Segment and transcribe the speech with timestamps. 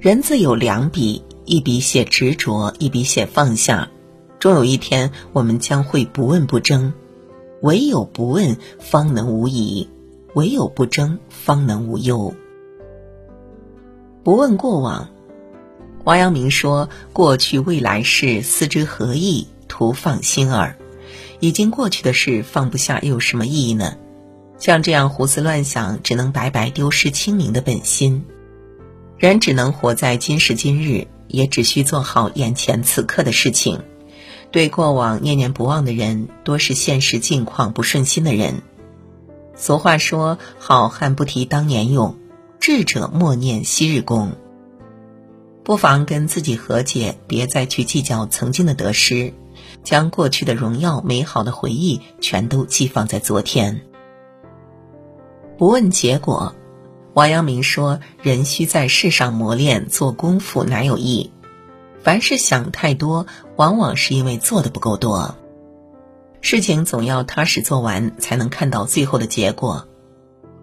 [0.00, 3.90] 人自有两笔，一笔写执着，一笔写放下。
[4.38, 6.94] 终有一天，我们将会不问不争。
[7.60, 9.88] 唯有不问，方能无疑；
[10.32, 12.32] 唯有不争，方能无忧。
[14.24, 15.10] 不问过往，
[16.04, 19.48] 王阳明说：“过去未来事，思之何益？
[19.68, 20.76] 徒放心耳。
[21.40, 23.98] 已经过去的事放不下，又有什么意义呢？
[24.58, 28.24] 像这样胡思乱想，只能白白丢失清明的本心。
[29.20, 33.82] 人只能活在今时今日，也只需做好眼前此刻的事情。”
[34.50, 38.62] 对过往念念不忘的人，多是现实境况不顺心的人。
[39.54, 42.16] 俗话说：“好汉不提当年勇，
[42.60, 44.32] 智者莫念昔日功。”
[45.64, 49.34] 不妨跟自己和解，别再去计较曾经的得失，
[49.84, 53.82] 将过去的荣耀、美好的回忆全都寄放在昨天。
[55.58, 56.54] 不问结果，
[57.12, 61.32] 王阳明说：“人需在世上磨练，做功夫乃有益。”
[62.02, 65.36] 凡事想太多，往往是因为做的不够多。
[66.40, 69.86] 事情总要踏实做完，才能看到最后的结果。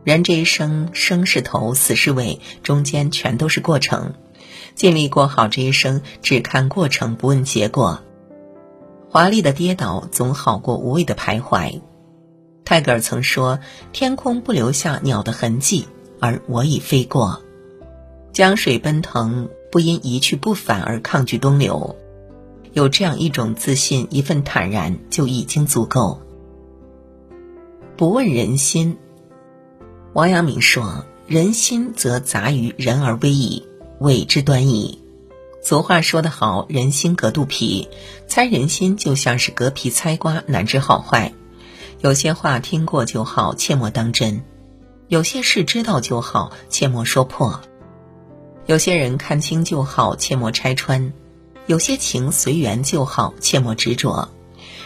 [0.03, 4.13] 人这一生，生是头，死是尾，中间全都是过程。
[4.73, 8.01] 尽力过好这一生，只看过程，不问结果。
[9.09, 11.81] 华丽的跌倒，总好过无谓的徘徊。
[12.63, 13.59] 泰戈尔曾说
[13.91, 15.87] ：“天空不留下鸟的痕迹，
[16.19, 17.41] 而我已飞过。”
[18.33, 19.49] 江水奔腾。
[19.69, 21.97] 不因一去不返而抗拒东流，
[22.71, 26.21] 有这样一种自信，一份坦然就已经足够。
[27.97, 28.97] 不问人心，
[30.13, 33.67] 王阳明说：“人心则杂于人而微矣，
[33.99, 34.99] 谓之端矣。”
[35.61, 37.89] 俗话说得好：“人心隔肚皮。”
[38.25, 41.33] 猜人心就像是隔皮猜瓜，难知好坏。
[41.99, 44.43] 有些话听过就好，切莫当真；
[45.09, 47.61] 有些事知道就好，切莫说破。
[48.65, 51.13] 有些人看清就好，切莫拆穿；
[51.65, 54.27] 有些情随缘就好，切莫执着。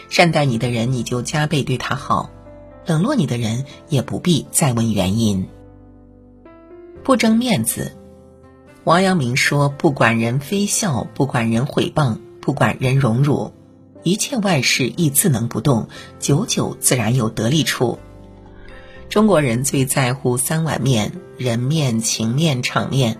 [0.08, 2.30] 善待你的人，你就加倍对他好；
[2.86, 5.48] 冷落你的人，也不必再问原因。
[7.02, 7.90] 不争面子，
[8.84, 13.52] 王阳明说：“不管人非笑，不管人毁谤，不管人荣辱，
[14.04, 15.88] 一切外事亦自能不动，
[16.20, 17.98] 久久自然有得力处。”
[19.12, 23.18] 中国人最在乎三碗面：人面、情面、场面。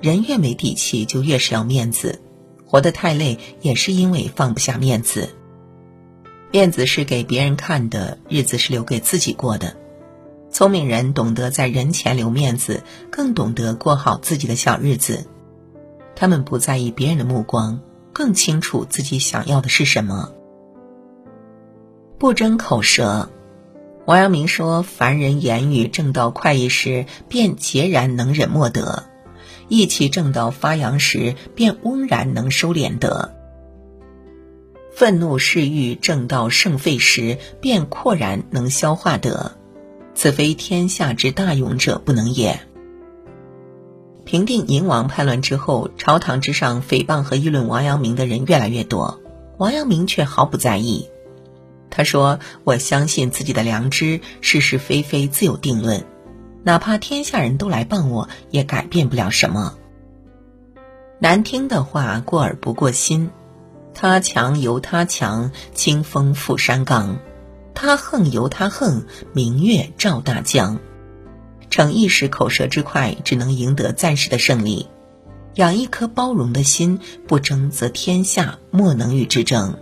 [0.00, 2.20] 人越没底气，就越是要面子。
[2.66, 5.28] 活得太累，也是因为放不下面子。
[6.50, 9.76] 面子是给别人看的，日子是留给自己过的。
[10.50, 15.24] 聪明人懂得在人前留面子，更懂得过好自己的小日子。
[16.16, 17.78] 他们不在意别人的目光，
[18.12, 20.32] 更清楚自己想要的是什么。
[22.18, 23.30] 不争口舌。
[24.04, 29.04] 王阳明说：“凡人言语正到快意时，便截然能忍莫得。”
[29.68, 33.30] 意气正到发扬时，便翁然能收敛得；
[34.92, 39.56] 愤怒嗜欲正到盛沸时，便阔然能消化得。
[40.14, 42.60] 此非天下之大勇者不能也。
[44.24, 49.20] 平定宁王叛乱之后，朝堂之上诽谤和议论王阳明的人越来越多，
[49.58, 51.08] 王阳明却毫不在意。
[51.94, 56.04] 他说：“我相信自己的良知，是是非非自有定论。”
[56.64, 59.76] 哪怕天下人都来帮我，也改变不了什么。
[61.18, 63.30] 难听的话过耳不过心，
[63.92, 67.16] 他强由他强，清风拂山岗；
[67.74, 69.04] 他横由他横，
[69.34, 70.78] 明月照大江。
[71.68, 74.88] 逞一时口舌之快，只能赢得暂时的胜利。
[75.56, 79.76] 养一颗包容的心，不争则天下莫能与之争。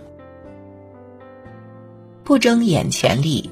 [2.31, 3.49] 不争眼前利。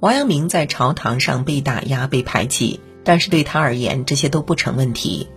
[0.00, 5.28] 王阳明在朝堂上被打压、被排挤，但是对他而言，这些都不成问题。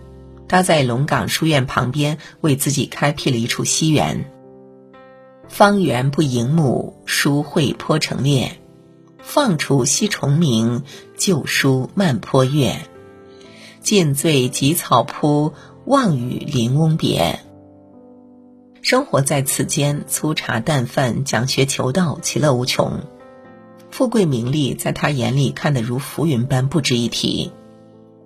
[0.48, 4.32] 他在龙岗书院旁边为自己开辟了一处西园，
[5.46, 8.58] 方圆不盈目，书会颇成列。
[9.20, 10.82] 放处西虫鸣，
[11.16, 12.80] 旧书漫坡月。
[13.80, 15.52] 尽醉及草铺，
[15.84, 17.38] 望雨林翁别。
[18.88, 23.00] 生活在此间，粗茶淡饭，讲学求道，其乐无穷。
[23.90, 27.50] 富贵名利在他眼里看得如浮云般不值一提，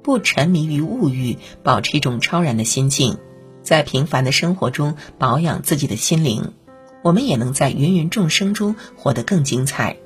[0.03, 3.17] 不沉迷于物欲，保持一种超然的心境，
[3.63, 6.53] 在平凡的生活中保养自己的心灵，
[7.01, 9.97] 我们也能在芸芸众生中活得更精彩。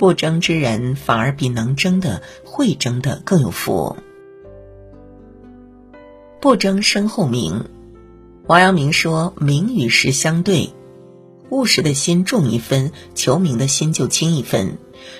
[0.00, 3.96] 不争之人反而比能争的、会争的更有福。
[6.40, 7.66] 不争身后名，
[8.46, 10.70] 王阳明说：“名与实相对，
[11.50, 14.78] 务实的心重一分，求名的心就轻一分。”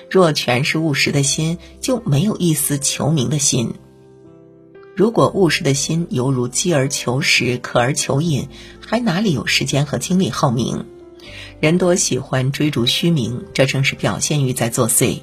[0.09, 3.73] 若全是务实的心，就没有一丝求名的心。
[4.95, 8.47] 如果务实的心犹如饥而求食、渴而求饮，
[8.79, 10.85] 还哪里有时间和精力好名？
[11.59, 15.19] 人多喜欢追逐虚名，这正是表现欲在作祟。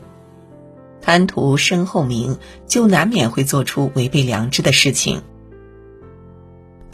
[1.00, 5.22] 贪图身后名，就难免会做出违背良知的事情。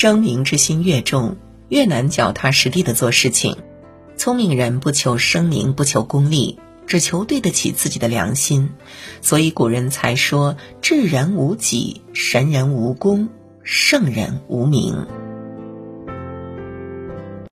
[0.01, 1.37] 争名之心越重，
[1.69, 3.59] 越难脚踏实地的做事情。
[4.17, 8.71] 聪明人不求声名，不求功利，只求对得起自己的良心。
[9.21, 13.29] 所以古人才说：“智人无己，神人无功，
[13.63, 15.07] 圣人无名。”